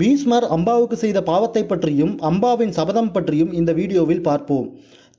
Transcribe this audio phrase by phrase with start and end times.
[0.00, 4.66] பீஷ்மர் அம்பாவுக்கு செய்த பாவத்தை பற்றியும் அம்பாவின் சபதம் பற்றியும் இந்த வீடியோவில் பார்ப்போம்.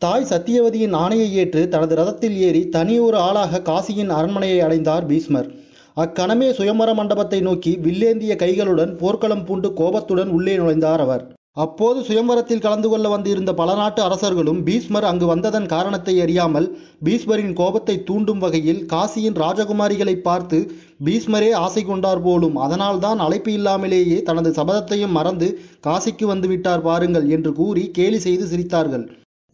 [0.01, 5.47] தாய் சத்தியவதியின் ஆணையை ஏற்று தனது ரதத்தில் ஏறி தனி ஒரு ஆளாக காசியின் அரண்மனையை அடைந்தார் பீஷ்மர்.
[6.03, 11.23] அக்கணமே சுயமர மண்டபத்தை நோக்கி வில்லேந்திய கைகளுடன் போர்க்களம் பூண்டு கோபத்துடன் உள்ளே நுழைந்தார் அவர்.
[11.57, 16.67] அப்போது சுயம்பரத்தில் கலந்து கொள்ள வந்திருந்த பல நாட்டு அரசர்களும் பீஸ்மர் அங்கு வந்ததன் காரணத்தை அறியாமல்
[17.05, 20.57] பீஸ்மரின் கோபத்தை தூண்டும் வகையில் காசியின் ராஜகுமாரிகளை பார்த்து
[21.05, 25.47] பீஸ்மரே ஆசை கொண்டார் போலும் அதனால்தான் அழைப்பு இல்லாமலேயே தனது சபதத்தையும் மறந்து
[25.87, 29.05] காசிக்கு வந்துவிட்டார் பாருங்கள் என்று கூறி கேலி செய்து சிரித்தார்கள்.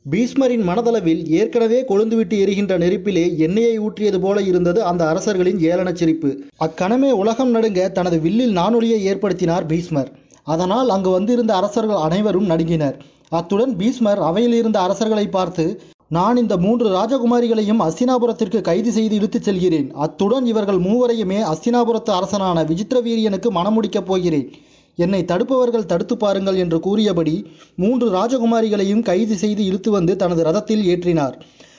[0.05, 6.31] பீஸ்மரின் மனதளவில் ஏற்கனவே கொழுந்துவிட்டு எரிகின்ற நெருப்பிலே எண்ணெயை ஊற்றியது போல இருந்தது அந்த அரசர்களின் ஏளனச் சிரிப்பு.
[6.57, 10.11] அக்கணமே உலகம் நடுங்க தனது வில்லில் நானொலியை ஏற்படுத்தினார் பீஸ்மர்
[10.47, 12.95] அதனால் அங்கு வந்திருந்த அரசர்கள் அனைவரும் நடுங்கினர்.
[13.29, 15.65] அத்துடன் பீஷ்மர் அவையில் இருந்த அரசர்களை பார்த்து
[16.07, 19.87] நான் இந்த மூன்று ராஜகுமாரிகளையும் அஸ்தினாபுரத்திற்கு கைது செய்து இழுத்துச் செல்கிறேன்.
[19.95, 24.47] அத்துடன் இவர்கள் மூவரையுமே அஸ்தினாபுரத்து அரசனான விசித்திரவீரியனுக்கு மணமுடிக்கப் போகிறேன்.
[24.97, 27.35] என்னை தடுப்பவர்கள் தடுத்து பாருங்கள் என்று கூறியபடி
[27.75, 31.35] மூன்று ராஜகுமாரிகளையும் கைது செய்து இழுத்து வந்து தனது ரதத்தில் ஏற்றினார்.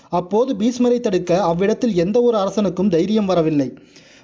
[0.09, 3.69] அப்போது பீஷ்மரை தடுக்க அவ்விடத்தில் எந்த ஒரு அரசனுக்கும் தைரியம் வரவில்லை.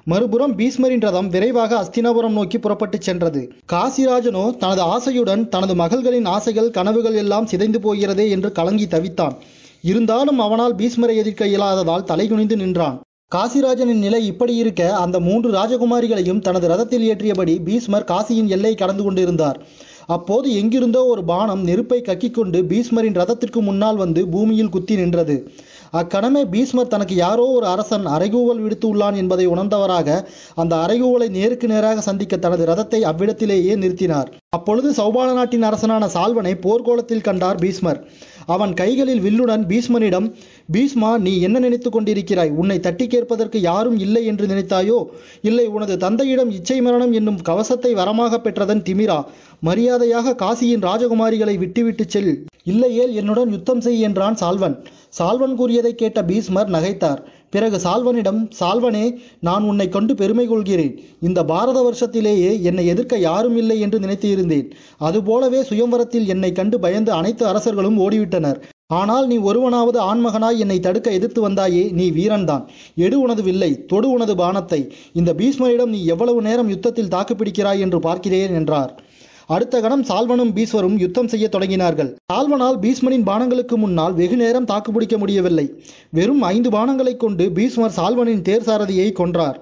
[0.04, 3.52] மறுபுறம் பீஸ்மரின் ரதம் விரைவாக அஸ்தினாபுரம் நோக்கி புறப்பட்டுச் சென்றது.
[3.72, 9.36] காசிராஜனோ தனது ஆசையுடன் தனது மகள்களின் ஆசைகள் கனவுகள் எல்லாம் சிதைந்து போகிறதே என்று கலங்கி தவித்தான்.
[9.82, 13.00] இருந்தாலும் அவனால் பீஸ்மரை எதிர்க்க இயலாததால் தலைகுனிந்து நின்றான்.
[13.34, 19.60] காசிராஜனின் நிலை இப்படி இருக்க அந்த மூன்று ராஜகுமாரிகளையும் தனது ரதத்தில் ஏற்றியபடி பீஸ்மர் காசியின் எல்லை கடந்து கொண்டிருந்தார்.
[20.16, 25.36] அப்போது எங்கிருந்தோ ஒரு பானம் நெருப்பை கக்கிக்கொண்டு பீஷ்மரின் ரதத்திற்கு முன்னால் வந்து பூமியில் குத்தி நின்றது.
[26.00, 30.08] அக்கணமே பீஷ்மர் தனக்கு யாரோ ஒரு அரசன் அரைகூவல் விடுத்து உள்ளான் என்பதை உணர்ந்தவராக
[30.62, 34.28] அந்த அரைகூவலை நேருக்கு நேராக சந்திக்க தனது ரதத்தை அவ்விடத்திலேயே நிறுத்தினார்.
[34.58, 38.00] அப்பொழுது சௌபால நாட்டின் அரசனான சால்வனை போர்க்கோலத்தில் கண்டார் பீஷ்மர்.
[38.46, 40.34] அவன் கைகளில் வில்லுடன் பீஷ்மனிடம்
[40.72, 42.50] பீஷ்மா நீ என்ன நினைத்து கொண்டிருக்கிறாய்?
[42.50, 45.06] உன்னை தட்டி கேட்பதற்கு யாரும் இல்லை என்று நினைத்தாயோ?
[45.42, 49.24] இல்லை உனது தந்தையிடம் இச்சை மரணம் என்னும் கவசத்தை வரமாக பெற்றதன் திமிரா?
[49.60, 52.46] மரியாதையாக காசியின் ராஜகுமாரிகளை விட்டுவிட்டு செல்.
[52.64, 54.84] இல்லையேல் என்னுடன் யுத்தம் செய் என்றான் சால்வன்.
[55.08, 57.22] சால்வன் கூறியதை கேட்ட பீஸ்மர் நகைத்தார்.
[57.52, 59.04] பிறகு சால்வனிடம் சால்வனே
[59.48, 60.94] நான் உன்னை கொண்டு பெருமை கொள்கிறேன்
[61.28, 64.68] இந்த பாரத வருஷத்திலேயே என்னை எதிர்க்க யாரும் இல்லை என்று நினைத்து இருந்தேன்
[65.08, 68.60] அதுபோலவே சுயம்வரத்தில் என்னை கண்டு பயந்து அனைத்து அரசர்களும் ஓடிவிட்டனர்.
[68.98, 72.64] ஆனால் நீ ஒருவனாவது ஆண்மகனாய் என்னை தடுக்க எதிர்த்து வந்தாயே நீ வீரன்தான்.
[73.06, 74.80] எடு உனது வில்லை தொடு உனது பானத்தை.
[75.12, 78.92] இந்த பீஷ்மரிடம் நீ எவ்வளவு நேரம் யுத்தத்தில் தாக்குப்பிடிக்கிறாய் என்று பார்க்கிறேன் என்றார்.
[79.54, 82.10] அடுத்த கணம் சால்வனும் பீஸ்வரும் யுத்தம் செய்ய தொடங்கினார்கள்.
[82.32, 85.64] சால்வனால் பீஸ்மனின் பானங்களுக்கு முன்னால் வெகு நேரம் தாக்குப்பிடிக்க முடியவில்லை.
[86.18, 89.56] வெறும் ஐந்து பானங்களை கொண்டு பீஸ்மர் சால்வனின் தேர் சாரதியை கொன்றார்.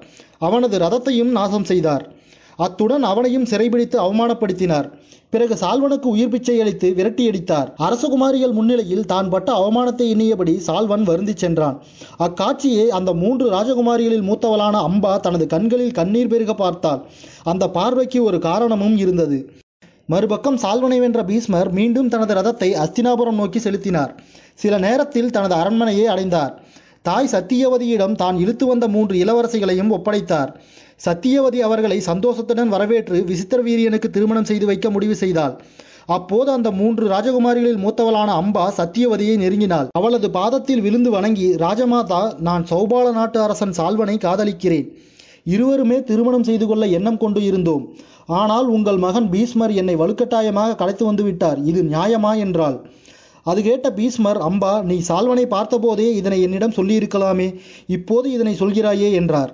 [0.46, 2.04] அவனது ரதத்தையும் நாசம் செய்தார்.
[2.64, 4.88] அத்துடன் அவனையும் சிறைபிடித்து அவமானப்படுத்தினார்.
[5.34, 11.76] பிறகு சால்வனுக்கு உயிர் பிச்சை அளித்து விரட்டியடித்தார் அரசகுமாரிகள் முன்னிலையில் தான் பட்ட அவமானத்தை எண்ணியபடி சால்வன் வருந்தி சென்றான்.
[12.26, 17.02] அக்காட்சியை அந்த மூன்று ராஜகுமாரிகளில் மூத்தவளான அம்பா தனது கண்களில் கண்ணீர் பெருக பார்த்தாள்.
[17.52, 19.40] அந்த பார்வைக்கு ஒரு காரணமும் இருந்தது.
[20.12, 24.12] மறுபக்கம் சால்வனை வென்ற பீஸ்மர் மீண்டும் தனது ரதத்தை அஸ்தினாபுரம் நோக்கி செலுத்தினார்.
[24.54, 26.52] சில நேரத்தில் தனது அரண்மனையை அடைந்தார்.
[27.02, 30.50] தாய் சத்தியவதியிடம் தான் இழுத்து வந்த மூன்று இளவரசிகளையும் ஒப்படைத்தார்.
[31.04, 35.54] சத்தியவதி அவர்களை சந்தோஷத்துடன் வரவேற்று விசித்திர வீரியனுக்கு திருமணம் செய்து வைக்க முடிவு செய்தாள்.
[36.16, 39.90] அப்போது அந்த மூன்று ராஜகுமாரிகளில் மூத்தவளான அம்பா சத்தியவதியை நெருங்கினாள்.
[40.00, 44.88] அவளது பாதத்தில் விழுந்து வணங்கி ராஜமாதா நான் சௌபால நாட்டு அரசன் சால்வனை காதலிக்கிறேன்.
[45.54, 47.84] இருவருமே திருமணம் செய்து கொள்ள எண்ணம் கொண்டு இருந்தோம்.
[48.40, 52.76] ஆனால் உங்கள் மகன் பீஸ்மர் என்னை வலுக்கட்டாயமாக கலைத்து வந்து விட்டார் இது நியாயமா என்றாள்.
[53.46, 57.48] அது கேட்ட பீஸ்மர் அம்பா நீ சால்வனை பார்த்தபோதே இதனை என்னிடம் சொல்லியிருக்கலாமே.
[57.96, 59.52] இப்போது இதனை சொல்கிறாயே என்றார்.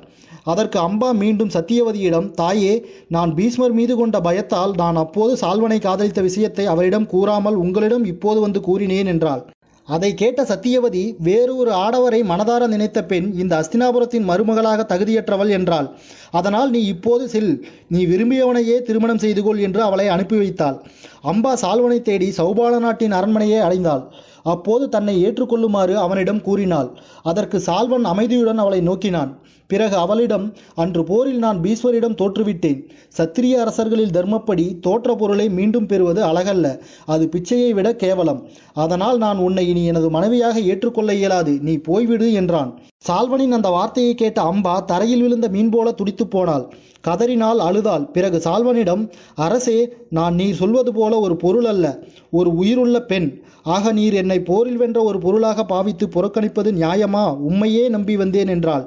[0.53, 2.73] அதற்கு அம்பா மீண்டும் சத்தியவதியிடம் தாயே
[3.17, 8.61] நான் பீஸ்மர் மீது கொண்ட பயத்தால் நான் அப்போது சால்வனை காதலித்த விஷயத்தை அவரிடம் கூறாமல் உங்களிடம் இப்போது வந்து
[8.69, 9.45] கூறினேன் என்றாள்.
[9.89, 15.89] அதை கேட்ட சத்தியவதி வேறு ஒரு ஆடவரை மனதார நினைத்த பெண் இந்த அஸ்தினாபுரத்தின் மருமகளாக தகுதியற்றவள் என்றாள்.
[16.31, 17.67] அதனால் நீ இப்போது செல்.
[17.89, 20.83] நீ விரும்பியவனையே திருமணம் செய்து கொள் என்று அவளை அனுப்பி வைத்தாள்.
[21.25, 24.05] அம்பா சால்வனை தேடி சௌபால நாட்டின் அரண்மனையை அடைந்தாள்.
[24.45, 26.91] அப்போது தன்னை ஏற்றுக்கொள்ளுமாறு அவனிடம் கூறினாள்.
[27.23, 29.33] அதற்கு சால்வன் அமைதியுடன் அவளை நோக்கினான்.
[29.67, 32.81] பிறகு அவளிடம் அன்று போரில் நான் பீஸ்வரிடம் தோற்றுவிட்டேன்.
[33.19, 36.79] சத்திரிய அரசர்களில் தர்மப்படி தோற்ற பொருளை மீண்டும் பெறுவது அழகல்ல.
[37.07, 38.47] அது பிச்சையை விட கேவலம்.
[38.73, 41.59] அதனால் நான் உன்னை இனி எனது மனைவியாக ஏற்றுக்கொள்ள இயலாது.
[41.61, 42.73] நீ போய்விடு என்றான்.
[43.09, 46.73] சால்வனின் அந்த வார்த்தையை கேட்ட அம்பா தரையில் விழுந்த மீன் போல துடித்து போனாள்.
[47.01, 48.05] கதறினால் அழுதாள்.
[48.07, 49.79] பிறகு சால்வனிடம் அரசே
[50.11, 51.87] நான் நீ சொல்வது போல ஒரு பொருள் அல்ல.
[52.31, 53.44] ஒரு உயிருள்ள பெண்.
[53.67, 57.25] ஆக நீர் என்னை போரில் வென்ற ஒரு பொருளாக பாவித்து புறக்கணிப்பது நியாயமா?
[57.49, 58.85] உம்மையே நம்பி வந்தேன் என்றாள்.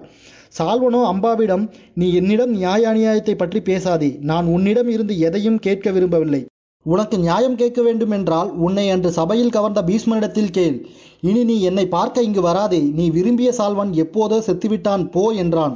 [0.57, 1.63] சால்வனோ அம்பாவிடம்
[1.93, 4.17] நீ என்னிடம் நியாய அநியாயத்தை பற்றி பேசாதே.
[4.21, 6.41] நான் உன்னிடம் இருந்து எதையும் கேட்க விரும்பவில்லை.
[6.85, 10.77] உனக்கு நியாயம் கேட்க வேண்டும் என்றால் உன்னை அன்று சபையில் கவர்ந்த பீஷ்மனிடத்தில் கேள்.
[11.21, 12.79] இனி நீ என்னை பார்க்க இங்கு வராதே.
[12.79, 15.75] நீ விரும்பிய சால்வன் எப்போதோ செத்துவிட்டான் போ என்றான்.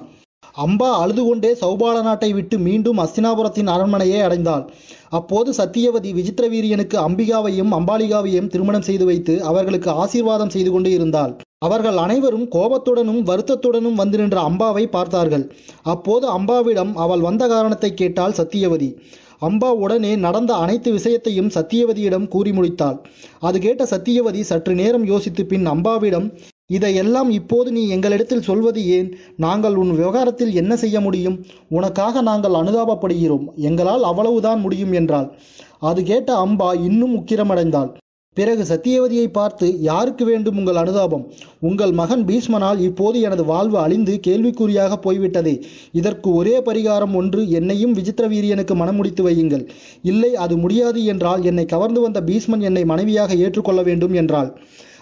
[0.58, 4.66] அம்பா அழுது கொண்டே சௌபால நாட்டை விட்டு மீண்டும் அஸ்தினாபுரத்தின் அரண்மனையை அடைந்தாள்.
[5.10, 11.34] அப்போது சத்தியவதி விசித்திரவீரியனுக்கு அம்பிகாவையும் அம்பாலிகாவையும் திருமணம் செய்து வைத்து அவர்களுக்கு ஆசீர்வாதம் செய்து கொண்டு இருந்தாள்.
[11.60, 15.46] அவர்கள் அனைவரும் கோபத்துடனும் வருத்தத்துடனும் வந்து நின்ற அம்பாவை பார்த்தார்கள்.
[15.84, 18.90] அப்போது அம்பாவிடம் அவள் வந்த காரணத்தை கேட்டாள் சத்தியவதி.
[19.42, 22.98] அம்பா உடனே நடந்த அனைத்து விஷயத்தையும் சத்தியவதியிடம் கூறி முடித்தாள்.
[23.40, 26.28] அது கேட்ட சத்தியவதி சற்று நேரம் யோசித்து பின் அம்பாவிடம்
[26.72, 29.10] இதையெல்லாம் இப்போது நீ எங்களிடத்தில் சொல்வது ஏன்?
[29.38, 31.40] நாங்கள் உன் விவகாரத்தில் என்ன செய்ய முடியும்?
[31.70, 33.48] உனக்காக நாங்கள் அனுதாபப்படுகிறோம்.
[33.70, 35.28] எங்களால் அவ்வளவுதான் முடியும் என்றாள்.
[35.80, 37.92] அது கேட்ட அம்பா இன்னும் உக்கிரமடைந்தாள்.
[38.38, 41.24] பிறகு சத்தியவதியை பார்த்து யாருக்கு வேண்டும் உங்கள் அனுதாபம்?
[41.60, 45.56] உங்கள் மகன் பீஷ்மனால் இப்போது எனது வாழ்வு அழிந்து கேள்விக்குறியாக போய்விட்டதே.
[45.92, 49.66] இதற்கு ஒரே பரிகாரம் ஒன்று என்னையும் விசித்திர வீரியனுக்கு மனம் முடித்து வையுங்கள்.
[50.04, 54.52] இல்லை அது முடியாது என்றால் என்னை கவர்ந்து வந்த பீஷ்மன் என்னை மனைவியாக ஏற்றுக்கொள்ள வேண்டும் என்றாள்.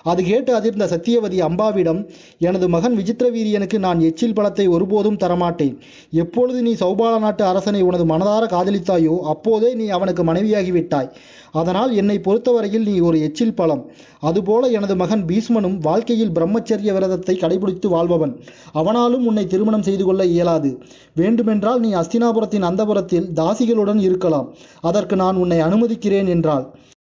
[0.04, 2.02] அது கேட்டு அதிர்ந்த சத்தியவதி அம்பாவிடம்
[2.40, 5.76] எனது மகன் விசித்திரவீரியனுக்கு நான் எச்சில் பழத்தை ஒருபோதும் தரமாட்டேன்.
[6.12, 11.12] எப்பொழுது நீ சௌபால நாட்டு அரசனை உனது மனதார காதலித்தாயோ அப்போதே நீ அவனுக்கு மனைவியாகிவிட்டாய்.
[11.52, 13.84] அதனால் என்னை பொறுத்தவரையில் நீ ஒரு எச்சில் பழம்.
[14.20, 18.34] அதுபோல எனது மகன் பீஷ்மனும் வாழ்க்கையில் பிரம்மச்சரிய விரதத்தை கடைபிடித்து வாழ்பவன்.
[18.74, 20.78] அவனாலும் உன்னை திருமணம் செய்து கொள்ள இயலாது.
[21.14, 24.54] வேண்டுமென்றால் நீ அஸ்தினாபுரத்தின் அந்தபுரத்தில் தாசிகளுடன் இருக்கலாம்.
[24.82, 26.68] அதற்கு நான் உன்னை அனுமதிக்கிறேன் என்றாள்.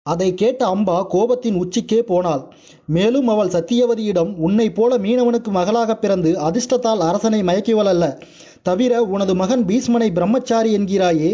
[0.06, 2.40] அதை கேட்ட அம்பா கோபத்தின் உச்சிக்கே போனாள்.
[2.86, 9.62] மேலும் அவள் சத்தியவதியிடம் உன்னை போல மீனவனுக்கு மகளாக பிறந்து அதிர்ஷ்டத்தால் அரசனை மயக்கிவளல்ல அல்ல தவிர உனது மகன்
[9.68, 11.30] பீஷ்மனை பிரம்மச்சாரி என்கிறாயே.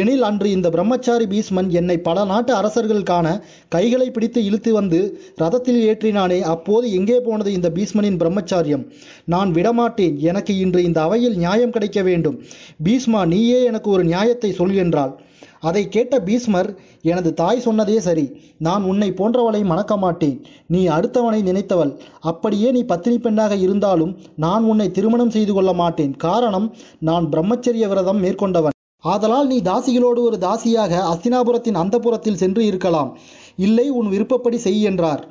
[0.00, 3.26] எனில் அன்று இந்த பிரம்மச்சாரி பீஷ்மன் என்னை பல நாட்டு அரசர்கள் காண
[3.68, 5.00] கைகளை பிடித்து இழுத்து வந்து
[5.42, 8.84] ரதத்தில் ஏற்றினானே அப்போது எங்கே போனது இந்த பீஷ்மனின் பிரம்மச்சாரியம்?
[9.24, 10.16] நான் விடமாட்டேன்.
[10.30, 12.38] எனக்கு இன்று இந்த அவையில் நியாயம் கிடைக்க வேண்டும்.
[12.84, 15.14] பீஷ்மா நீயே எனக்கு ஒரு நியாயத்தை சொல் என்றாள்.
[15.60, 16.68] அதை கேட்ட பீஷ்மர்
[17.02, 18.24] எனது தாய் சொன்னதே சரி.
[18.58, 21.92] நான் உன்னை போன்றவளை மணக்க மாட்டேன் நீ அடுத்தவனை நினைத்தவள்.
[22.20, 26.16] அப்படியே நீ பத்தினி பெண்ணாக இருந்தாலும் நான் உன்னை திருமணம் செய்து கொள்ள மாட்டேன்.
[26.16, 26.68] காரணம்
[26.98, 28.76] நான் பிரம்மச்சரிய விரதம் மேற்கொண்டவன்.
[29.04, 33.18] ஆதலால் நீ தாசிகளோடு ஒரு தாசியாக அஸ்தினாபுரத்தின் அந்தப்புறத்தில் சென்று இருக்கலாம்.
[33.56, 35.22] இல்லை உன் விருப்பப்படி செய் என்றார்.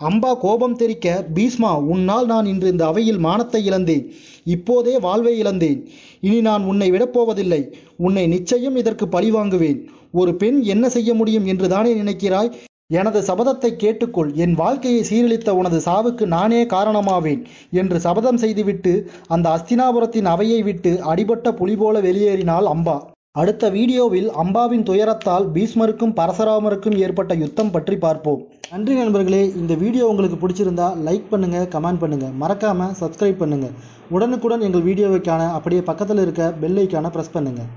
[0.00, 1.06] அம்பா கோபம் தெரிக்க
[1.36, 4.04] பீஷ்மா உன்னால் நான் இன்று இந்த அவையில் மானத்தை இழந்தேன்.
[4.44, 5.80] இப்போதே வாழ்வை இழந்தேன்.
[6.20, 7.62] இனி நான் உன்னை விடப்போவதில்லை
[7.96, 9.80] உன்னை நிச்சயம் இதற்கு பழி வாங்குவேன்.
[10.12, 12.52] ஒரு பெண் என்ன செய்ய முடியும் என்று தானே நினைக்கிறாய்?
[12.90, 14.34] எனது சபதத்தை கேட்டுக்கொள்.
[14.34, 21.52] என் வாழ்க்கையை சீரழித்த உனது சாவுக்கு நானே காரணமாவேன் என்று சபதம் செய்துவிட்டு அந்த அஸ்தினாபுரத்தின் அவையை விட்டு அடிபட்ட
[21.52, 22.98] புலி போல வெளியேறினாள் அம்பா.
[23.40, 28.40] அடுத்த வீடியோவில் அம்பாவின் துயரத்தால் பீஷ்மருக்கும் பரசராமருக்கும் ஏற்பட்ட யுத்தம் பற்றி பார்ப்போம்.
[28.72, 33.74] நன்றி நண்பர்களே இந்த வீடியோ உங்களுக்கு பிடிச்சிருந்தா லைக் பண்ணுங்கள் கமெண்ட் பண்ணுங்கள் மறக்காமல் சப்ஸ்கிரைப் பண்ணுங்கள்
[34.16, 37.68] உடனுக்குடன் எங்கள் வீடியோவை காண அப்படியே பக்கத்தில் இருக்க பெல் ஐக்கான ப்ரெஸ் பண்ணுங்கள்